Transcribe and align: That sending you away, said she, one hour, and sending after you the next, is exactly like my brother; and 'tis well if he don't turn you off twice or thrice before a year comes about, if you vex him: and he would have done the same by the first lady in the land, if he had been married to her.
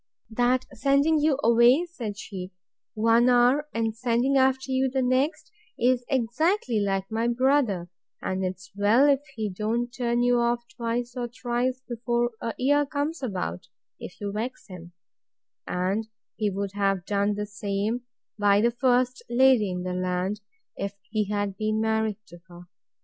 That 0.31 0.65
sending 0.73 1.19
you 1.19 1.37
away, 1.43 1.85
said 1.85 2.17
she, 2.17 2.51
one 2.95 3.29
hour, 3.29 3.67
and 3.71 3.95
sending 3.95 4.35
after 4.35 4.71
you 4.71 4.89
the 4.89 5.03
next, 5.03 5.51
is 5.77 6.03
exactly 6.09 6.79
like 6.79 7.11
my 7.11 7.27
brother; 7.27 7.87
and 8.19 8.41
'tis 8.41 8.71
well 8.75 9.07
if 9.07 9.19
he 9.35 9.47
don't 9.51 9.91
turn 9.91 10.23
you 10.23 10.39
off 10.39 10.63
twice 10.75 11.15
or 11.15 11.27
thrice 11.27 11.83
before 11.87 12.31
a 12.41 12.55
year 12.57 12.83
comes 12.87 13.21
about, 13.21 13.67
if 13.99 14.19
you 14.19 14.31
vex 14.31 14.65
him: 14.67 14.93
and 15.67 16.07
he 16.35 16.49
would 16.49 16.71
have 16.73 17.05
done 17.05 17.35
the 17.35 17.45
same 17.45 18.01
by 18.39 18.59
the 18.59 18.71
first 18.71 19.21
lady 19.29 19.69
in 19.69 19.83
the 19.83 19.93
land, 19.93 20.41
if 20.75 20.93
he 21.11 21.29
had 21.29 21.55
been 21.57 21.79
married 21.79 22.17
to 22.25 22.39
her. 22.47 22.61